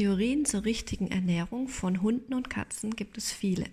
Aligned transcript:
Theorien 0.00 0.46
zur 0.46 0.64
richtigen 0.64 1.08
Ernährung 1.08 1.68
von 1.68 2.00
Hunden 2.00 2.32
und 2.32 2.48
Katzen 2.48 2.96
gibt 2.96 3.18
es 3.18 3.32
viele. 3.32 3.66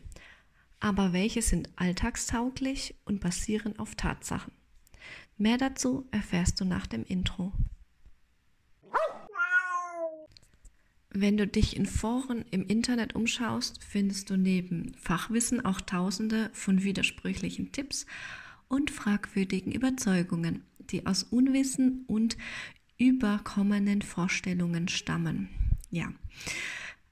Aber 0.82 1.14
welche 1.14 1.42
sind 1.42 1.70
alltagstauglich 1.78 2.96
und 3.06 3.22
basieren 3.22 3.80
auf 3.80 3.96
Tatsachen? 3.96 4.52
Mehr 5.38 5.58
dazu 5.58 6.06
erfährst 6.12 6.60
du 6.60 6.66
nach 6.66 6.86
dem 6.86 7.06
Intro. 7.06 7.54
Wenn 11.12 11.38
du 11.38 11.48
dich 11.48 11.78
in 11.78 11.86
Foren 11.86 12.44
im 12.52 12.68
Internet 12.68 13.16
umschaust, 13.16 13.82
findest 13.82 14.30
du 14.30 14.36
neben 14.36 14.96
Fachwissen 14.96 15.64
auch 15.64 15.80
tausende 15.80 16.50
von 16.52 16.84
widersprüchlichen 16.84 17.72
Tipps 17.72 18.06
und 18.68 18.92
fragwürdigen 18.92 19.72
Überzeugungen, 19.72 20.66
die 20.80 21.06
aus 21.06 21.24
Unwissen 21.24 22.04
und 22.06 22.36
überkommenen 22.98 24.02
Vorstellungen 24.02 24.90
stammen. 24.90 25.67
Ja, 25.90 26.12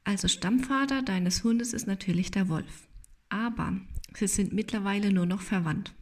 also 0.03 0.27
Stammvater 0.27 1.01
deines 1.01 1.43
Hundes 1.43 1.73
ist 1.73 1.87
natürlich 1.87 2.31
der 2.31 2.49
Wolf, 2.49 2.87
aber 3.29 3.79
sie 4.13 4.27
sind 4.27 4.53
mittlerweile 4.53 5.11
nur 5.11 5.25
noch 5.25 5.41
verwandt. 5.41 5.93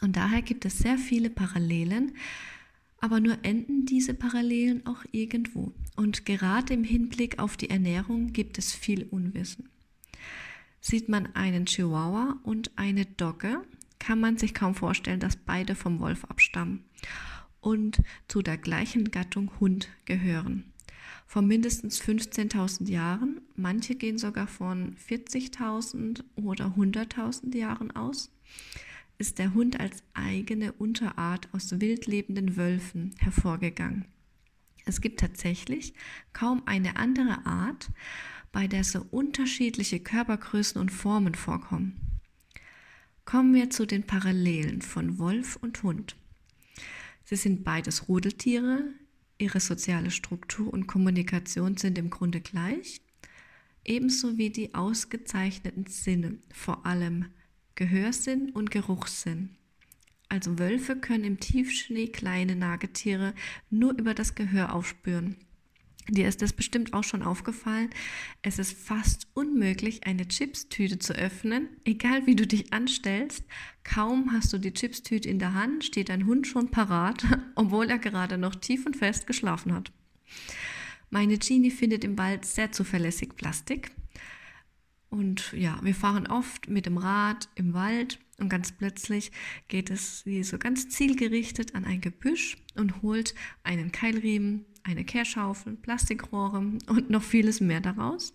Und 0.00 0.16
daher 0.16 0.42
gibt 0.42 0.64
es 0.64 0.78
sehr 0.78 0.96
viele 0.96 1.28
Parallelen, 1.28 2.12
aber 3.00 3.20
nur 3.20 3.38
enden 3.42 3.84
diese 3.84 4.14
Parallelen 4.14 4.86
auch 4.86 5.04
irgendwo. 5.12 5.72
Und 5.96 6.24
gerade 6.24 6.74
im 6.74 6.84
Hinblick 6.84 7.38
auf 7.38 7.56
die 7.56 7.70
Ernährung 7.70 8.32
gibt 8.32 8.58
es 8.58 8.72
viel 8.72 9.04
Unwissen. 9.04 9.68
Sieht 10.80 11.08
man 11.08 11.34
einen 11.34 11.66
Chihuahua 11.66 12.38
und 12.44 12.70
eine 12.76 13.04
Dogge, 13.04 13.62
kann 13.98 14.20
man 14.20 14.38
sich 14.38 14.54
kaum 14.54 14.74
vorstellen, 14.74 15.20
dass 15.20 15.36
beide 15.36 15.74
vom 15.74 15.98
Wolf 16.00 16.24
abstammen 16.24 16.84
und 17.60 18.00
zu 18.28 18.42
der 18.42 18.56
gleichen 18.56 19.10
Gattung 19.10 19.50
Hund 19.60 19.88
gehören. 20.04 20.72
Vor 21.28 21.42
mindestens 21.42 22.00
15.000 22.00 22.88
Jahren, 22.88 23.42
manche 23.54 23.94
gehen 23.94 24.16
sogar 24.16 24.46
von 24.46 24.96
40.000 24.96 26.24
oder 26.36 26.74
100.000 26.74 27.54
Jahren 27.54 27.90
aus, 27.90 28.32
ist 29.18 29.38
der 29.38 29.52
Hund 29.52 29.78
als 29.78 30.02
eigene 30.14 30.72
Unterart 30.72 31.52
aus 31.52 31.82
wild 31.82 32.06
lebenden 32.06 32.56
Wölfen 32.56 33.14
hervorgegangen. 33.18 34.06
Es 34.86 35.02
gibt 35.02 35.20
tatsächlich 35.20 35.92
kaum 36.32 36.62
eine 36.64 36.96
andere 36.96 37.44
Art, 37.44 37.90
bei 38.50 38.66
der 38.66 38.82
so 38.82 39.04
unterschiedliche 39.10 40.00
Körpergrößen 40.00 40.80
und 40.80 40.90
Formen 40.90 41.34
vorkommen. 41.34 42.00
Kommen 43.26 43.52
wir 43.52 43.68
zu 43.68 43.86
den 43.86 44.04
Parallelen 44.04 44.80
von 44.80 45.18
Wolf 45.18 45.56
und 45.56 45.82
Hund. 45.82 46.16
Sie 47.24 47.36
sind 47.36 47.64
beides 47.64 48.08
Rudeltiere, 48.08 48.94
ihre 49.38 49.60
soziale 49.60 50.10
Struktur 50.10 50.72
und 50.72 50.86
Kommunikation 50.86 51.76
sind 51.76 51.96
im 51.98 52.10
Grunde 52.10 52.40
gleich, 52.40 53.00
ebenso 53.84 54.36
wie 54.36 54.50
die 54.50 54.74
ausgezeichneten 54.74 55.86
Sinne, 55.86 56.38
vor 56.52 56.84
allem 56.84 57.26
Gehörsinn 57.74 58.50
und 58.50 58.70
Geruchssinn. 58.70 59.56
Also 60.28 60.58
Wölfe 60.58 60.96
können 60.96 61.24
im 61.24 61.40
Tiefschnee 61.40 62.08
kleine 62.08 62.54
Nagetiere 62.54 63.34
nur 63.70 63.96
über 63.96 64.12
das 64.12 64.34
Gehör 64.34 64.74
aufspüren. 64.74 65.36
Dir 66.10 66.26
ist 66.26 66.40
das 66.40 66.54
bestimmt 66.54 66.94
auch 66.94 67.04
schon 67.04 67.22
aufgefallen. 67.22 67.90
Es 68.40 68.58
ist 68.58 68.72
fast 68.72 69.26
unmöglich, 69.34 70.06
eine 70.06 70.26
Chipstüte 70.26 70.98
zu 70.98 71.12
öffnen, 71.12 71.68
egal 71.84 72.26
wie 72.26 72.34
du 72.34 72.46
dich 72.46 72.72
anstellst. 72.72 73.44
Kaum 73.84 74.32
hast 74.32 74.52
du 74.52 74.58
die 74.58 74.72
Chipstüte 74.72 75.28
in 75.28 75.38
der 75.38 75.52
Hand, 75.52 75.84
steht 75.84 76.08
dein 76.08 76.26
Hund 76.26 76.46
schon 76.46 76.70
parat, 76.70 77.24
obwohl 77.54 77.90
er 77.90 77.98
gerade 77.98 78.38
noch 78.38 78.54
tief 78.54 78.86
und 78.86 78.96
fest 78.96 79.26
geschlafen 79.26 79.74
hat. 79.74 79.92
Meine 81.10 81.38
Genie 81.38 81.70
findet 81.70 82.04
im 82.04 82.16
Wald 82.16 82.44
sehr 82.44 82.72
zuverlässig 82.72 83.36
Plastik. 83.36 83.90
Und 85.10 85.52
ja, 85.52 85.78
wir 85.82 85.94
fahren 85.94 86.26
oft 86.26 86.68
mit 86.68 86.86
dem 86.86 86.98
Rad 86.98 87.48
im 87.54 87.72
Wald 87.72 88.18
und 88.38 88.48
ganz 88.48 88.72
plötzlich 88.72 89.32
geht 89.66 89.90
es 89.90 90.20
sie 90.20 90.42
so 90.44 90.58
ganz 90.58 90.88
zielgerichtet 90.88 91.74
an 91.74 91.84
ein 91.84 92.00
Gebüsch 92.00 92.56
und 92.76 93.02
holt 93.02 93.34
einen 93.64 93.90
Keilriemen, 93.90 94.64
eine 94.82 95.04
Kehrschaufel, 95.04 95.76
Plastikrohre 95.76 96.58
und 96.86 97.10
noch 97.10 97.22
vieles 97.22 97.60
mehr 97.60 97.80
daraus. 97.80 98.34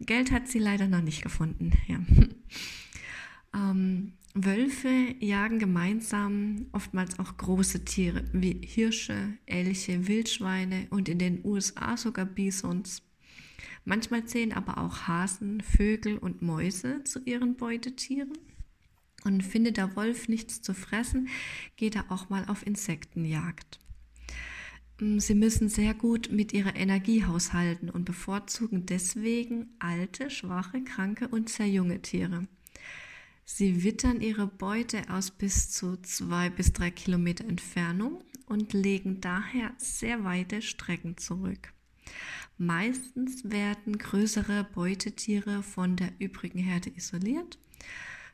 Geld 0.00 0.30
hat 0.30 0.48
sie 0.48 0.58
leider 0.58 0.88
noch 0.88 1.02
nicht 1.02 1.22
gefunden. 1.22 1.72
Ja. 1.86 2.00
ähm, 3.54 4.12
Wölfe 4.34 5.14
jagen 5.18 5.58
gemeinsam 5.58 6.66
oftmals 6.72 7.18
auch 7.18 7.36
große 7.36 7.84
Tiere 7.84 8.24
wie 8.32 8.60
Hirsche, 8.62 9.38
Elche, 9.46 10.08
Wildschweine 10.08 10.86
und 10.90 11.08
in 11.08 11.18
den 11.18 11.44
USA 11.44 11.96
sogar 11.96 12.26
Bisons. 12.26 13.02
Manchmal 13.84 14.24
zählen 14.24 14.52
aber 14.52 14.78
auch 14.78 15.08
Hasen, 15.08 15.60
Vögel 15.60 16.18
und 16.18 16.42
Mäuse 16.42 17.04
zu 17.04 17.20
ihren 17.20 17.56
Beutetieren. 17.56 18.32
Und 19.24 19.42
findet 19.42 19.76
der 19.76 19.96
Wolf 19.96 20.28
nichts 20.28 20.62
zu 20.62 20.74
fressen, 20.74 21.28
geht 21.76 21.96
er 21.96 22.12
auch 22.12 22.28
mal 22.28 22.44
auf 22.46 22.66
Insektenjagd. 22.66 23.80
Mm, 25.00 25.18
sie 25.18 25.34
müssen 25.34 25.68
sehr 25.68 25.94
gut 25.94 26.30
mit 26.30 26.52
ihrer 26.52 26.76
Energie 26.76 27.24
haushalten 27.24 27.90
und 27.90 28.04
bevorzugen 28.04 28.86
deswegen 28.86 29.68
alte, 29.78 30.30
schwache, 30.30 30.82
kranke 30.84 31.28
und 31.28 31.48
sehr 31.48 31.68
junge 31.68 32.00
Tiere. 32.02 32.46
Sie 33.44 33.84
wittern 33.84 34.20
ihre 34.20 34.46
Beute 34.46 35.08
aus 35.08 35.30
bis 35.30 35.70
zu 35.70 35.96
zwei 36.02 36.50
bis 36.50 36.72
drei 36.72 36.90
Kilometer 36.90 37.44
Entfernung 37.44 38.24
und 38.46 38.72
legen 38.72 39.20
daher 39.20 39.72
sehr 39.78 40.24
weite 40.24 40.62
Strecken 40.62 41.16
zurück. 41.16 41.72
Meistens 42.58 43.50
werden 43.50 43.98
größere 43.98 44.64
Beutetiere 44.74 45.62
von 45.62 45.96
der 45.96 46.12
übrigen 46.18 46.58
Herde 46.58 46.90
isoliert, 46.96 47.58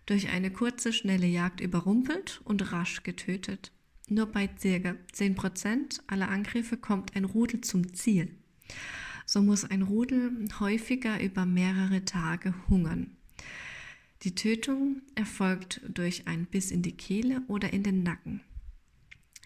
durch 0.06 0.28
eine 0.28 0.50
kurze, 0.50 0.92
schnelle 0.92 1.26
Jagd 1.26 1.60
überrumpelt 1.60 2.40
und 2.44 2.72
rasch 2.72 3.02
getötet. 3.02 3.72
Nur 4.08 4.26
bei 4.26 4.46
ca. 4.46 4.94
10% 5.14 6.00
aller 6.06 6.28
Angriffe 6.28 6.76
kommt 6.76 7.16
ein 7.16 7.24
Rudel 7.24 7.60
zum 7.62 7.94
Ziel. 7.94 8.34
So 9.26 9.42
muss 9.42 9.64
ein 9.64 9.82
Rudel 9.82 10.48
häufiger 10.60 11.22
über 11.22 11.46
mehrere 11.46 12.04
Tage 12.04 12.54
hungern. 12.68 13.16
Die 14.22 14.34
Tötung 14.34 15.02
erfolgt 15.14 15.80
durch 15.88 16.28
ein 16.28 16.46
Biss 16.46 16.70
in 16.70 16.82
die 16.82 16.96
Kehle 16.96 17.42
oder 17.48 17.72
in 17.72 17.82
den 17.82 18.02
Nacken. 18.02 18.40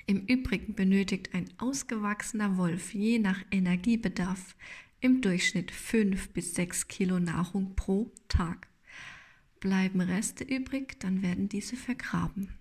Im 0.09 0.25
Übrigen 0.27 0.75
benötigt 0.75 1.35
ein 1.35 1.49
ausgewachsener 1.59 2.57
Wolf 2.57 2.95
je 2.95 3.19
nach 3.19 3.43
Energiebedarf 3.51 4.55
im 5.01 5.21
Durchschnitt 5.21 5.73
5 5.73 6.31
bis 6.31 6.55
6 6.55 6.87
Kilo 6.87 7.19
Nahrung 7.19 7.75
pro 7.75 8.13
Tag. 8.29 8.69
Bleiben 9.59 10.01
Reste 10.01 10.45
übrig, 10.45 11.01
dann 11.01 11.23
werden 11.23 11.49
diese 11.49 11.75
vergraben. 11.75 12.55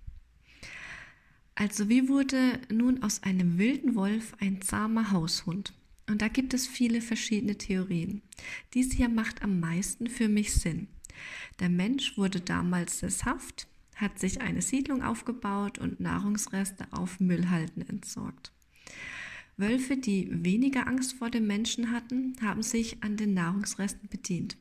Also 1.53 1.87
wie 1.87 2.09
wurde 2.09 2.59
nun 2.71 3.03
aus 3.03 3.21
einem 3.21 3.59
wilden 3.59 3.93
Wolf 3.93 4.33
ein 4.39 4.61
zahmer 4.61 5.11
Haushund? 5.11 5.73
Und 6.09 6.23
da 6.23 6.27
gibt 6.27 6.55
es 6.55 6.65
viele 6.65 6.99
verschiedene 6.99 7.59
Theorien. 7.59 8.23
Dies 8.73 8.91
hier 8.91 9.09
macht 9.09 9.43
am 9.43 9.59
meisten 9.59 10.07
für 10.07 10.29
mich 10.29 10.53
Sinn. 10.53 10.87
Der 11.59 11.69
Mensch 11.69 12.17
wurde 12.17 12.41
damals 12.41 12.99
sesshaft, 12.99 13.67
hat 13.95 14.19
sich 14.19 14.41
eine 14.41 14.61
Siedlung 14.61 15.03
aufgebaut 15.03 15.79
und 15.79 15.99
Nahrungsreste 15.99 16.87
auf 16.91 17.19
Müllhalden 17.19 17.87
entsorgt. 17.87 18.51
Wölfe, 19.57 19.95
die 19.95 20.27
weniger 20.31 20.87
Angst 20.87 21.13
vor 21.13 21.29
dem 21.29 21.47
Menschen 21.47 21.91
hatten, 21.91 22.35
haben 22.41 22.61
sich 22.61 23.01
an 23.03 23.15
den 23.15 23.33
Nahrungsresten 23.33 24.09
bedient. 24.09 24.57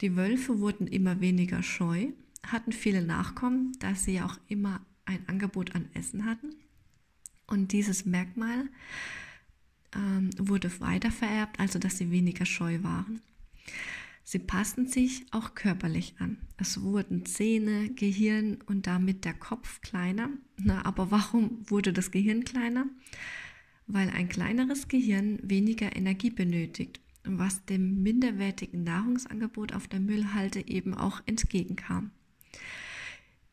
Die 0.00 0.16
Wölfe 0.16 0.60
wurden 0.60 0.86
immer 0.86 1.20
weniger 1.20 1.62
scheu, 1.62 2.08
hatten 2.46 2.72
viele 2.72 3.02
Nachkommen, 3.02 3.72
da 3.80 3.94
sie 3.94 4.20
auch 4.20 4.38
immer 4.48 4.80
ein 5.04 5.28
Angebot 5.28 5.74
an 5.74 5.88
Essen 5.94 6.24
hatten. 6.24 6.54
Und 7.46 7.72
dieses 7.72 8.06
Merkmal 8.06 8.68
ähm, 9.94 10.30
wurde 10.38 10.80
weitervererbt, 10.80 11.58
also 11.58 11.78
dass 11.78 11.98
sie 11.98 12.10
weniger 12.10 12.46
scheu 12.46 12.82
waren. 12.82 13.20
Sie 14.24 14.38
passten 14.38 14.86
sich 14.88 15.26
auch 15.32 15.54
körperlich 15.54 16.14
an. 16.18 16.38
Es 16.56 16.80
wurden 16.82 17.26
Zähne, 17.26 17.90
Gehirn 17.90 18.58
und 18.66 18.86
damit 18.86 19.26
der 19.26 19.34
Kopf 19.34 19.82
kleiner. 19.82 20.30
Na, 20.56 20.84
aber 20.86 21.10
warum 21.10 21.58
wurde 21.68 21.92
das 21.92 22.10
Gehirn 22.10 22.44
kleiner? 22.44 22.86
Weil 23.86 24.08
ein 24.08 24.30
kleineres 24.30 24.88
Gehirn 24.88 25.38
weniger 25.42 25.94
Energie 25.94 26.30
benötigt, 26.30 27.00
was 27.22 27.66
dem 27.66 28.02
minderwertigen 28.02 28.82
Nahrungsangebot 28.82 29.74
auf 29.74 29.88
der 29.88 30.00
Müllhalde 30.00 30.66
eben 30.66 30.94
auch 30.94 31.20
entgegenkam. 31.26 32.10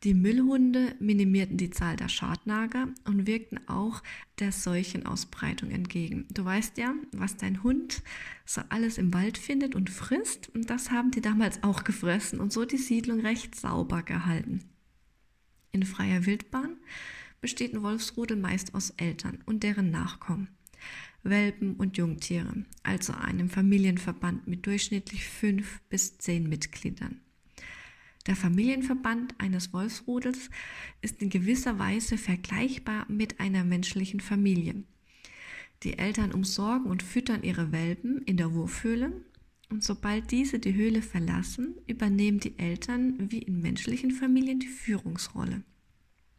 Die 0.04 0.14
Müllhunde 0.14 0.96
minimierten 0.98 1.56
die 1.56 1.70
Zahl 1.70 1.94
der 1.94 2.08
Schadnager 2.08 2.88
und 3.04 3.28
wirkten 3.28 3.60
auch 3.68 4.02
der 4.40 4.50
Seuchenausbreitung 4.50 5.70
entgegen. 5.70 6.26
Du 6.28 6.44
weißt 6.44 6.76
ja, 6.76 6.92
was 7.12 7.36
dein 7.36 7.62
Hund 7.62 8.02
so 8.44 8.62
alles 8.68 8.98
im 8.98 9.14
Wald 9.14 9.38
findet 9.38 9.76
und 9.76 9.90
frisst, 9.90 10.52
und 10.56 10.70
das 10.70 10.90
haben 10.90 11.12
die 11.12 11.20
damals 11.20 11.62
auch 11.62 11.84
gefressen 11.84 12.40
und 12.40 12.52
so 12.52 12.64
die 12.64 12.78
Siedlung 12.78 13.20
recht 13.20 13.54
sauber 13.54 14.02
gehalten. 14.02 14.64
In 15.70 15.84
freier 15.84 16.26
Wildbahn 16.26 16.78
besteht 17.40 17.72
ein 17.72 17.82
Wolfsrudel 17.84 18.36
meist 18.36 18.74
aus 18.74 18.90
Eltern 18.96 19.38
und 19.46 19.62
deren 19.62 19.92
Nachkommen. 19.92 20.48
Welpen 21.22 21.76
und 21.76 21.96
Jungtiere, 21.96 22.64
also 22.82 23.12
einem 23.12 23.48
Familienverband 23.48 24.48
mit 24.48 24.66
durchschnittlich 24.66 25.28
fünf 25.28 25.80
bis 25.88 26.18
zehn 26.18 26.48
Mitgliedern. 26.48 27.20
Der 28.26 28.36
Familienverband 28.36 29.34
eines 29.38 29.72
Wolfsrudels 29.72 30.48
ist 31.00 31.20
in 31.22 31.28
gewisser 31.28 31.78
Weise 31.78 32.16
vergleichbar 32.16 33.04
mit 33.08 33.40
einer 33.40 33.64
menschlichen 33.64 34.20
Familie. 34.20 34.84
Die 35.82 35.98
Eltern 35.98 36.32
umsorgen 36.32 36.86
und 36.86 37.02
füttern 37.02 37.42
ihre 37.42 37.72
Welpen 37.72 38.22
in 38.22 38.36
der 38.36 38.54
Wurfhöhle 38.54 39.12
und 39.70 39.82
sobald 39.82 40.30
diese 40.30 40.60
die 40.60 40.74
Höhle 40.74 41.02
verlassen, 41.02 41.74
übernehmen 41.86 42.38
die 42.38 42.58
Eltern 42.58 43.30
wie 43.32 43.38
in 43.38 43.60
menschlichen 43.60 44.12
Familien 44.12 44.60
die 44.60 44.68
Führungsrolle. 44.68 45.62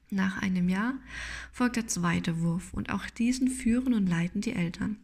Nach 0.09 0.41
einem 0.41 0.69
Jahr 0.69 1.00
folgt 1.51 1.75
der 1.75 1.88
zweite 1.88 2.41
Wurf 2.41 2.74
und 2.74 2.91
auch 2.91 3.09
diesen 3.09 3.47
führen 3.50 3.94
und 3.94 4.07
leiten 4.07 4.41
die 4.41 4.53
Eltern. 4.53 5.02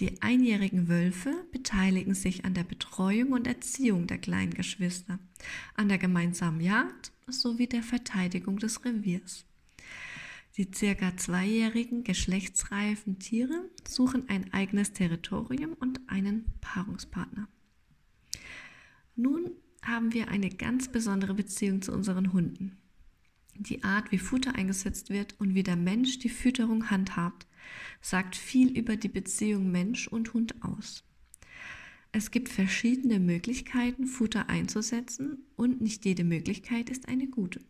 Die 0.00 0.22
einjährigen 0.22 0.88
Wölfe 0.88 1.44
beteiligen 1.50 2.14
sich 2.14 2.44
an 2.44 2.54
der 2.54 2.62
Betreuung 2.62 3.32
und 3.32 3.48
Erziehung 3.48 4.06
der 4.06 4.18
kleinen 4.18 4.54
Geschwister, 4.54 5.18
an 5.74 5.88
der 5.88 5.98
gemeinsamen 5.98 6.60
Jagd 6.60 7.10
sowie 7.26 7.66
der 7.66 7.82
Verteidigung 7.82 8.58
des 8.58 8.84
Reviers. 8.84 9.44
Die 10.56 10.68
circa 10.72 11.16
zweijährigen 11.16 12.04
geschlechtsreifen 12.04 13.18
Tiere 13.18 13.68
suchen 13.86 14.28
ein 14.28 14.52
eigenes 14.52 14.92
Territorium 14.92 15.74
und 15.74 16.00
einen 16.08 16.46
Paarungspartner. 16.60 17.48
Nun 19.16 19.50
haben 19.82 20.12
wir 20.12 20.28
eine 20.28 20.50
ganz 20.50 20.88
besondere 20.88 21.34
Beziehung 21.34 21.82
zu 21.82 21.92
unseren 21.92 22.32
Hunden. 22.32 22.76
Die 23.60 23.82
Art, 23.82 24.12
wie 24.12 24.18
Futter 24.18 24.54
eingesetzt 24.54 25.10
wird 25.10 25.34
und 25.40 25.54
wie 25.54 25.64
der 25.64 25.74
Mensch 25.74 26.20
die 26.20 26.28
Fütterung 26.28 26.90
handhabt, 26.90 27.46
sagt 28.00 28.36
viel 28.36 28.70
über 28.78 28.96
die 28.96 29.08
Beziehung 29.08 29.72
Mensch 29.72 30.06
und 30.06 30.32
Hund 30.32 30.62
aus. 30.62 31.02
Es 32.12 32.30
gibt 32.30 32.48
verschiedene 32.48 33.18
Möglichkeiten, 33.18 34.06
Futter 34.06 34.48
einzusetzen 34.48 35.38
und 35.56 35.80
nicht 35.80 36.04
jede 36.04 36.22
Möglichkeit 36.22 36.88
ist 36.88 37.08
eine 37.08 37.26
gute. 37.26 37.60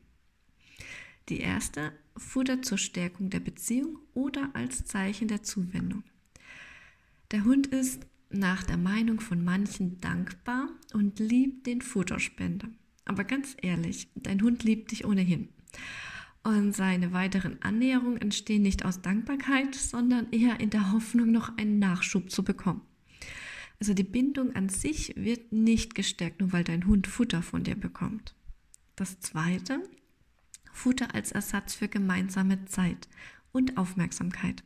Die 1.31 1.41
erste, 1.41 1.93
Futter 2.17 2.61
zur 2.61 2.79
Stärkung 2.79 3.31
der 3.31 3.41
Beziehung 3.41 3.99
oder 4.13 4.51
als 4.53 4.85
Zeichen 4.85 5.29
der 5.29 5.43
Zuwendung. 5.43 6.05
Der 7.31 7.45
Hund 7.45 7.67
ist 7.67 8.07
nach 8.31 8.63
der 8.63 8.77
Meinung 8.77 9.21
von 9.21 9.43
manchen 9.43 10.01
dankbar 10.03 10.69
und 10.93 11.19
liebt 11.19 11.67
den 11.67 11.81
Futterspender. 11.81 12.69
Aber 13.07 13.25
ganz 13.25 13.57
ehrlich, 13.63 14.09
dein 14.15 14.43
Hund 14.43 14.65
liebt 14.65 14.91
dich 14.91 15.07
ohnehin. 15.07 15.49
Und 16.43 16.75
seine 16.75 17.13
weiteren 17.13 17.61
Annäherungen 17.63 18.21
entstehen 18.21 18.63
nicht 18.63 18.85
aus 18.85 19.03
Dankbarkeit, 19.03 19.75
sondern 19.75 20.33
eher 20.33 20.61
in 20.61 20.71
der 20.71 20.93
Hoffnung, 20.93 21.31
noch 21.31 21.57
einen 21.59 21.79
Nachschub 21.79 22.31
zu 22.31 22.43
bekommen. 22.43 22.83
Also 23.81 23.95
die 23.95 24.05
Bindung 24.05 24.55
an 24.57 24.69
sich 24.69 25.15
wird 25.17 25.53
nicht 25.53 25.95
gestärkt, 25.95 26.41
nur 26.41 26.53
weil 26.53 26.65
dein 26.65 26.87
Hund 26.87 27.07
Futter 27.07 27.43
von 27.43 27.65
dir 27.65 27.77
bekommt. 27.77 28.35
Das 28.97 29.21
Zweite, 29.21 29.83
Futter 30.73 31.15
als 31.15 31.33
Ersatz 31.33 31.75
für 31.75 31.89
gemeinsame 31.89 32.65
Zeit 32.65 33.09
und 33.53 33.77
Aufmerksamkeit. 33.77 34.65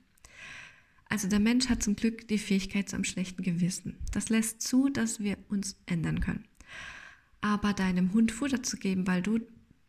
Also 1.08 1.28
der 1.28 1.40
Mensch 1.40 1.68
hat 1.68 1.82
zum 1.82 1.94
Glück 1.94 2.26
die 2.28 2.38
Fähigkeit 2.38 2.88
zu 2.88 2.96
einem 2.96 3.04
schlechten 3.04 3.42
Gewissen. 3.42 3.98
Das 4.12 4.30
lässt 4.30 4.62
zu, 4.62 4.88
dass 4.88 5.20
wir 5.20 5.36
uns 5.48 5.76
ändern 5.84 6.20
können. 6.20 6.44
Aber 7.42 7.74
deinem 7.74 8.14
Hund 8.14 8.32
Futter 8.32 8.62
zu 8.62 8.78
geben, 8.78 9.06
weil 9.06 9.20
du 9.20 9.40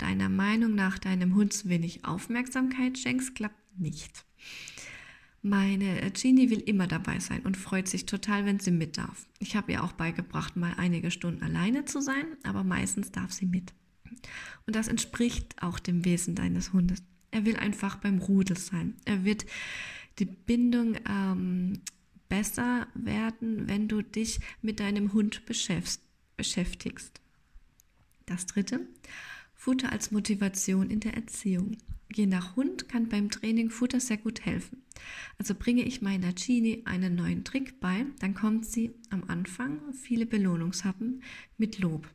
deiner 0.03 0.29
Meinung 0.29 0.75
nach 0.75 0.99
deinem 0.99 1.33
Hund 1.33 1.53
zu 1.53 1.69
wenig 1.69 2.03
Aufmerksamkeit 2.05 2.97
schenkst, 2.97 3.35
klappt 3.35 3.79
nicht. 3.79 4.25
Meine 5.41 6.11
Genie 6.11 6.49
will 6.49 6.59
immer 6.59 6.87
dabei 6.87 7.19
sein 7.19 7.41
und 7.41 7.57
freut 7.57 7.87
sich 7.87 8.05
total, 8.05 8.45
wenn 8.45 8.59
sie 8.59 8.71
mit 8.71 8.97
darf. 8.97 9.27
Ich 9.39 9.55
habe 9.55 9.71
ihr 9.71 9.83
auch 9.83 9.93
beigebracht, 9.93 10.55
mal 10.55 10.73
einige 10.77 11.09
Stunden 11.09 11.41
alleine 11.41 11.85
zu 11.85 12.01
sein, 12.01 12.25
aber 12.43 12.63
meistens 12.63 13.11
darf 13.11 13.31
sie 13.31 13.45
mit. 13.45 13.73
Und 14.65 14.75
das 14.75 14.87
entspricht 14.87 15.61
auch 15.61 15.79
dem 15.79 16.05
Wesen 16.05 16.35
deines 16.35 16.73
Hundes. 16.73 17.01
Er 17.31 17.45
will 17.45 17.55
einfach 17.55 17.95
beim 17.95 18.19
Rudel 18.19 18.57
sein. 18.57 18.95
Er 19.05 19.25
wird 19.25 19.45
die 20.19 20.25
Bindung 20.25 20.95
ähm, 21.09 21.81
besser 22.29 22.87
werden, 22.93 23.67
wenn 23.67 23.87
du 23.87 24.01
dich 24.01 24.39
mit 24.61 24.79
deinem 24.79 25.13
Hund 25.13 25.43
beschäftigst. 25.45 27.21
Das 28.25 28.45
dritte, 28.45 28.87
Futter 29.63 29.93
als 29.93 30.11
Motivation 30.11 30.89
in 30.89 30.99
der 30.99 31.13
Erziehung. 31.13 31.77
Je 32.13 32.25
nach 32.25 32.57
Hund 32.57 32.89
kann 32.89 33.07
beim 33.07 33.29
Training 33.29 33.69
Futter 33.69 34.01
sehr 34.01 34.17
gut 34.17 34.45
helfen. 34.45 34.83
Also 35.37 35.55
bringe 35.55 35.83
ich 35.83 36.01
meiner 36.01 36.33
Genie 36.33 36.81
einen 36.83 37.15
neuen 37.15 37.45
Trick 37.45 37.79
bei, 37.79 38.05
dann 38.19 38.33
kommt 38.33 38.65
sie 38.65 38.91
am 39.09 39.23
Anfang 39.29 39.79
viele 39.93 40.25
Belohnungshappen 40.25 41.23
mit 41.57 41.79
Lob, 41.79 42.09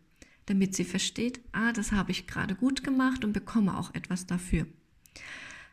damit 0.44 0.76
sie 0.76 0.84
versteht, 0.84 1.40
ah, 1.52 1.72
das 1.72 1.90
habe 1.90 2.10
ich 2.10 2.26
gerade 2.26 2.54
gut 2.54 2.84
gemacht 2.84 3.24
und 3.24 3.32
bekomme 3.32 3.78
auch 3.78 3.94
etwas 3.94 4.26
dafür. 4.26 4.66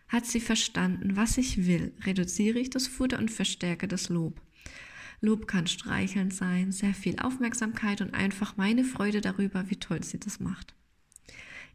Hat 0.08 0.26
sie 0.26 0.40
verstanden, 0.40 1.18
was 1.18 1.38
ich 1.38 1.68
will, 1.68 1.92
reduziere 2.06 2.58
ich 2.58 2.70
das 2.70 2.88
Futter 2.88 3.20
und 3.20 3.32
verstärke 3.32 3.90
das 3.90 4.08
Lob. 4.08 4.40
Lob 5.20 5.46
kann 5.46 5.68
streicheln 5.68 6.32
sein, 6.32 6.72
sehr 6.72 6.94
viel 6.94 7.20
Aufmerksamkeit 7.20 8.00
und 8.00 8.14
einfach 8.14 8.56
meine 8.56 8.86
Freude 8.86 9.20
darüber, 9.20 9.70
wie 9.70 9.76
toll 9.76 10.06
sie 10.06 10.22
das 10.22 10.40
macht. 10.40 10.74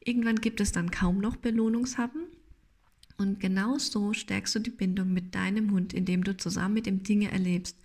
Irgendwann 0.04 0.36
gibt 0.36 0.60
es 0.60 0.72
dann 0.72 0.90
kaum 0.90 1.18
noch 1.18 1.36
Belohnungshappen. 1.36 2.22
Und 3.18 3.38
genau 3.38 3.78
so 3.78 4.14
stärkst 4.14 4.54
du 4.54 4.58
die 4.60 4.70
Bindung 4.70 5.12
mit 5.12 5.34
deinem 5.34 5.72
Hund, 5.72 5.92
indem 5.92 6.24
du 6.24 6.36
zusammen 6.36 6.74
mit 6.74 6.86
ihm 6.86 7.02
Dinge 7.02 7.30
erlebst 7.30 7.76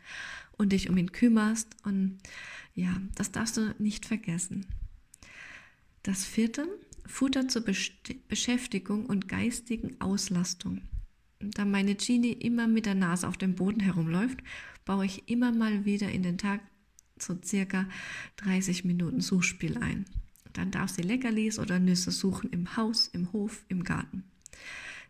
und 0.58 0.72
dich 0.72 0.90
um 0.90 0.98
ihn 0.98 1.12
kümmerst. 1.12 1.76
Und 1.84 2.20
ja, 2.74 3.02
das 3.16 3.32
darfst 3.32 3.58
du 3.58 3.76
nicht 3.78 4.06
vergessen. 4.06 4.66
Das 6.04 6.24
vierte, 6.24 6.68
Futter 7.06 7.48
zur 7.48 7.64
Beschäftigung 8.28 9.06
und 9.08 9.28
geistigen 9.28 10.00
Auslastung. 10.00 10.82
Da 11.40 11.66
meine 11.66 11.96
Genie 11.96 12.32
immer 12.32 12.68
mit 12.68 12.86
der 12.86 12.96
Nase 12.96 13.28
auf 13.28 13.38
dem 13.38 13.56
Boden 13.56 13.82
herumläuft, 13.82 14.40
baue 14.86 15.06
ich 15.06 15.28
immer 15.30 15.52
mal 15.52 15.84
wieder 15.84 16.12
in 16.12 16.24
den 16.24 16.38
Tag 16.38 16.62
so 17.20 17.38
circa 17.44 17.88
30 18.38 18.86
Minuten 18.86 19.22
Suchspiel 19.22 19.78
ein. 19.78 20.06
Dann 20.56 20.72
darf 20.72 20.90
sie 20.90 21.02
Leckerlis 21.02 21.60
oder 21.60 21.80
Nüsse 21.80 22.12
suchen 22.12 22.50
im 22.50 22.78
Haus, 22.78 23.10
im 23.10 23.34
Hof, 23.34 23.66
im 23.68 23.84
Garten. 23.84 24.24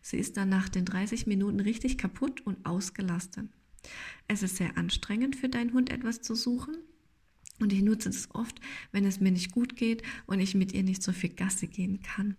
Sie 0.01 0.17
ist 0.17 0.37
dann 0.37 0.49
nach 0.49 0.69
den 0.69 0.85
30 0.85 1.27
Minuten 1.27 1.59
richtig 1.59 1.97
kaputt 1.97 2.41
und 2.45 2.65
ausgelastet. 2.65 3.47
Es 4.27 4.41
ist 4.41 4.57
sehr 4.57 4.75
anstrengend 4.75 5.35
für 5.35 5.47
deinen 5.47 5.73
Hund 5.73 5.91
etwas 5.91 6.21
zu 6.21 6.35
suchen. 6.35 6.75
Und 7.59 7.71
ich 7.71 7.83
nutze 7.83 8.09
es 8.09 8.33
oft, 8.33 8.59
wenn 8.91 9.05
es 9.05 9.21
mir 9.21 9.31
nicht 9.31 9.51
gut 9.51 9.75
geht 9.75 10.01
und 10.25 10.39
ich 10.39 10.55
mit 10.55 10.73
ihr 10.73 10.83
nicht 10.83 11.03
so 11.03 11.13
viel 11.13 11.29
Gasse 11.29 11.67
gehen 11.67 12.01
kann. 12.01 12.35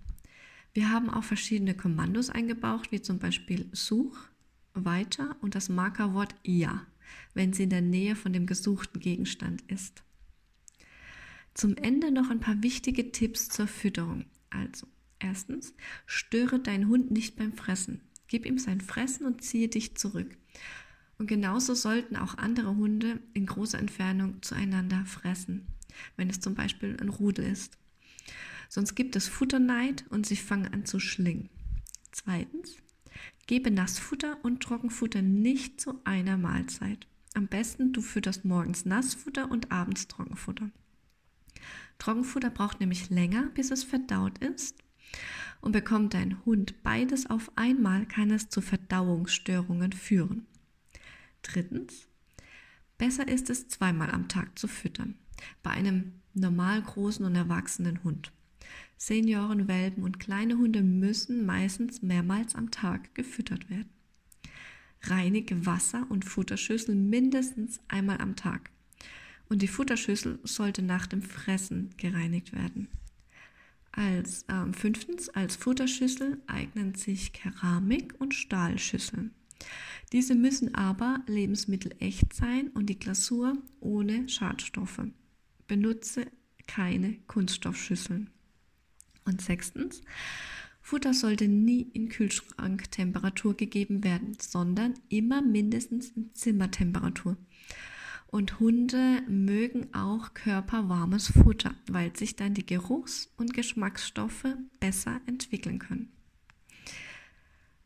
Wir 0.75 0.91
haben 0.91 1.09
auch 1.09 1.25
verschiedene 1.25 1.75
Kommandos 1.75 2.29
eingebaut, 2.29 2.91
wie 2.91 3.01
zum 3.01 3.19
Beispiel 3.19 3.69
Such, 3.73 4.17
Weiter 4.75 5.37
und 5.41 5.55
das 5.55 5.69
Markerwort 5.69 6.35
Ja, 6.45 6.87
wenn 7.35 7.53
sie 7.53 7.63
in 7.63 7.71
der 7.71 7.81
Nähe 7.81 8.17
von 8.17 8.33
dem 8.33 8.47
gesuchten 8.47 9.01
Gegenstand 9.01 9.63
ist. 9.69 10.03
Zum 11.57 11.75
Ende 11.79 12.13
noch 12.13 12.29
ein 12.29 12.41
paar 12.41 12.63
wichtige 12.63 13.13
Tipps 13.13 13.49
zur 13.49 13.67
Fütterung. 13.67 14.27
Also, 14.51 14.87
erstens, 15.19 15.73
störe 16.05 16.61
deinen 16.61 16.89
Hund 16.89 17.11
nicht 17.11 17.37
beim 17.37 17.55
Fressen. 17.55 18.03
Gib 18.29 18.45
ihm 18.45 18.59
sein 18.59 18.83
Fressen 18.83 19.25
und 19.25 19.43
ziehe 19.43 19.69
dich 19.69 19.97
zurück. 19.97 20.37
Und 21.17 21.29
genauso 21.29 21.75
sollten 21.75 22.17
auch 22.17 22.37
andere 22.37 22.77
Hunde 22.77 23.21
in 23.33 23.47
großer 23.47 23.79
Entfernung 23.79 24.43
zueinander 24.43 25.07
fressen, 25.07 25.67
wenn 26.19 26.29
es 26.29 26.41
zum 26.41 26.55
Beispiel 26.55 26.95
ein 27.01 27.09
Rudel 27.09 27.47
ist. 27.47 27.79
Sonst 28.69 28.95
gibt 28.95 29.17
es 29.17 29.27
Futterneid 29.27 30.05
und 30.11 30.27
sie 30.27 30.37
fangen 30.37 30.75
an 30.75 30.85
zu 30.85 31.01
schlingen. 31.01 31.49
Zweitens, 32.13 32.77
gebe 33.47 33.71
Nassfutter 33.71 34.45
und 34.45 34.63
Trockenfutter 34.63 35.23
nicht 35.23 35.81
zu 35.81 36.03
einer 36.05 36.37
Mahlzeit. 36.37 37.07
Am 37.33 37.47
besten 37.47 37.95
du 37.95 38.03
fütterst 38.03 38.45
morgens 38.45 38.85
Nassfutter 38.85 39.51
und 39.51 39.73
abends 39.73 40.07
Trockenfutter. 40.07 40.71
Trockenfutter 41.99 42.51
braucht 42.51 42.81
nämlich 42.81 43.11
länger, 43.11 43.51
bis 43.55 43.71
es 43.71 43.85
verdaut 43.85 44.39
ist. 44.39 44.77
Und 45.61 45.73
bekommt 45.73 46.15
dein 46.15 46.45
Hund 46.45 46.83
beides 46.83 47.29
auf 47.29 47.51
einmal, 47.57 48.07
kann 48.07 48.31
es 48.31 48.49
zu 48.49 48.61
Verdauungsstörungen 48.61 49.93
führen. 49.93 50.47
Drittens, 51.43 52.09
besser 52.99 53.27
ist 53.27 53.51
es 53.51 53.69
zweimal 53.69 54.11
am 54.11 54.29
Tag 54.29 54.59
zu 54.59 54.69
füttern. 54.69 55.17
Bei 55.63 55.71
einem 55.71 56.13
normal 56.35 56.83
großen 56.83 57.25
und 57.25 57.35
erwachsenen 57.35 58.03
Hund. 58.05 58.33
Senioren, 58.97 59.69
Welpen 59.69 60.05
und 60.05 60.19
kleine 60.19 60.57
Hunde 60.57 60.83
müssen 60.83 61.45
meistens 61.45 62.03
mehrmals 62.03 62.55
am 62.55 62.71
Tag 62.71 63.15
gefüttert 63.15 63.69
werden. 63.71 63.91
Reinige 65.03 65.67
Wasser- 65.67 66.07
und 66.11 66.25
Futterschüssel 66.25 66.95
mindestens 66.95 67.81
einmal 67.89 68.21
am 68.21 68.37
Tag 68.37 68.71
und 69.49 69.63
die 69.63 69.69
Futterschüssel 69.69 70.39
sollte 70.43 70.83
nach 70.83 71.07
dem 71.07 71.23
Fressen 71.23 71.91
gereinigt 71.97 72.53
werden. 72.53 72.89
Als 73.93 74.43
äh, 74.49 74.73
fünftens, 74.73 75.29
als 75.31 75.57
Futterschüssel 75.57 76.43
eignen 76.47 76.95
sich 76.95 77.33
Keramik 77.33 78.15
und 78.19 78.35
Stahlschüsseln. 78.35 79.33
Diese 80.13 80.35
müssen 80.35 80.75
aber 80.75 81.21
lebensmittelecht 81.27 82.33
sein 82.35 82.69
und 82.69 82.87
die 82.87 82.99
Glasur 82.99 83.57
ohne 83.81 84.29
Schadstoffe. 84.29 85.01
Benutze 85.67 86.27
keine 86.67 87.15
Kunststoffschüsseln. 87.27 88.31
Und 89.25 89.41
sechstens, 89.41 90.03
Futter 90.81 91.15
sollte 91.15 91.49
nie 91.49 91.89
in 91.95 92.09
Kühlschranktemperatur 92.09 93.57
gegeben 93.57 94.05
werden, 94.05 94.37
sondern 94.41 94.95
immer 95.09 95.43
mindestens 95.43 96.11
in 96.11 96.33
Zimmertemperatur. 96.35 97.37
Und 98.37 98.61
Hunde 98.61 99.23
mögen 99.29 99.95
auch 99.95 100.35
körperwarmes 100.35 101.29
Futter, 101.29 101.75
weil 101.89 102.15
sich 102.15 102.37
dann 102.37 102.53
die 102.53 102.67
Geruchs- 102.67 103.33
und 103.39 103.55
Geschmacksstoffe 103.55 104.45
besser 104.79 105.23
entwickeln 105.25 105.79
können. 105.79 106.13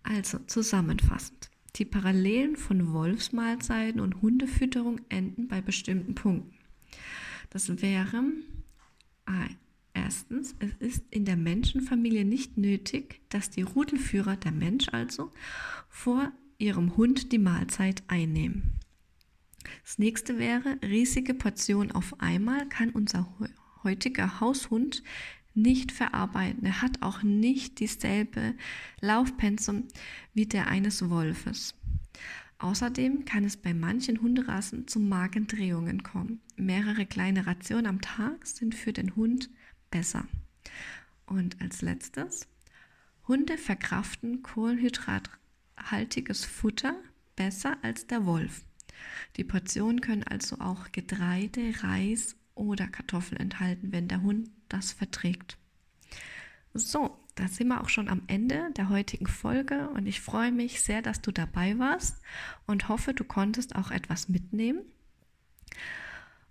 Also 0.02 0.40
zusammenfassend. 0.48 1.52
Die 1.76 1.84
Parallelen 1.84 2.56
von 2.56 2.92
Wolfsmahlzeiten 2.92 4.00
und 4.00 4.22
Hundefütterung 4.22 5.00
enden 5.08 5.46
bei 5.46 5.60
bestimmten 5.60 6.16
Punkten. 6.16 6.58
Das 7.50 7.68
wäre 7.80 8.24
erstens, 9.94 10.56
es 10.58 10.72
ist 10.80 11.04
in 11.10 11.26
der 11.26 11.36
Menschenfamilie 11.36 12.24
nicht 12.24 12.58
nötig, 12.58 13.20
dass 13.28 13.50
die 13.50 13.62
Rudelführer, 13.62 14.34
der 14.34 14.50
Mensch 14.50 14.88
also, 14.88 15.30
vor 15.88 16.32
ihrem 16.58 16.96
Hund 16.96 17.30
die 17.30 17.38
Mahlzeit 17.38 18.02
einnehmen. 18.08 18.80
Das 19.82 19.98
nächste 19.98 20.38
wäre, 20.38 20.78
riesige 20.82 21.34
Portion 21.34 21.92
auf 21.92 22.20
einmal 22.20 22.68
kann 22.68 22.90
unser 22.90 23.28
heutiger 23.82 24.40
Haushund 24.40 25.02
nicht 25.54 25.92
verarbeiten. 25.92 26.64
Er 26.64 26.82
hat 26.82 27.02
auch 27.02 27.22
nicht 27.22 27.80
dieselbe 27.80 28.54
Laufpensum 29.00 29.88
wie 30.34 30.46
der 30.46 30.68
eines 30.68 31.10
Wolfes. 31.10 31.74
Außerdem 32.58 33.24
kann 33.24 33.44
es 33.44 33.56
bei 33.56 33.72
manchen 33.72 34.20
Hunderassen 34.20 34.86
zu 34.86 35.00
Magendrehungen 35.00 36.02
kommen. 36.02 36.40
Mehrere 36.56 37.06
kleine 37.06 37.46
Rationen 37.46 37.86
am 37.86 38.02
Tag 38.02 38.46
sind 38.46 38.74
für 38.74 38.92
den 38.92 39.16
Hund 39.16 39.48
besser. 39.90 40.26
Und 41.26 41.60
als 41.62 41.80
letztes, 41.80 42.46
Hunde 43.26 43.56
verkraften 43.56 44.42
kohlenhydrathaltiges 44.42 46.44
Futter 46.44 46.96
besser 47.34 47.78
als 47.82 48.06
der 48.06 48.26
Wolf. 48.26 48.64
Die 49.36 49.44
Portionen 49.44 50.00
können 50.00 50.24
also 50.24 50.58
auch 50.60 50.92
Getreide, 50.92 51.72
Reis 51.82 52.36
oder 52.54 52.86
Kartoffeln 52.86 53.40
enthalten, 53.40 53.92
wenn 53.92 54.08
der 54.08 54.22
Hund 54.22 54.50
das 54.68 54.92
verträgt. 54.92 55.56
So, 56.74 57.18
da 57.34 57.48
sind 57.48 57.68
wir 57.68 57.80
auch 57.80 57.88
schon 57.88 58.08
am 58.08 58.22
Ende 58.26 58.70
der 58.76 58.88
heutigen 58.90 59.26
Folge 59.26 59.88
und 59.90 60.06
ich 60.06 60.20
freue 60.20 60.52
mich 60.52 60.82
sehr, 60.82 61.02
dass 61.02 61.20
du 61.22 61.32
dabei 61.32 61.78
warst 61.78 62.20
und 62.66 62.88
hoffe, 62.88 63.14
du 63.14 63.24
konntest 63.24 63.76
auch 63.76 63.90
etwas 63.90 64.28
mitnehmen. 64.28 64.82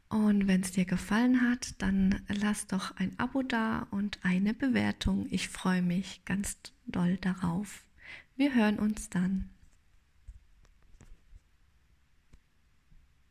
Und 0.09 0.47
wenn 0.47 0.61
es 0.61 0.71
dir 0.71 0.85
gefallen 0.85 1.41
hat, 1.41 1.75
dann 1.77 2.23
lass 2.27 2.65
doch 2.65 2.95
ein 2.97 3.17
Abo 3.19 3.43
da 3.43 3.87
und 3.91 4.19
eine 4.23 4.55
Bewertung. 4.55 5.27
Ich 5.29 5.49
freue 5.49 5.83
mich 5.83 6.25
ganz 6.25 6.57
doll 6.87 7.17
darauf. 7.17 7.83
Wir 8.35 8.55
hören 8.55 8.79
uns 8.79 9.09
dann. 9.09 9.49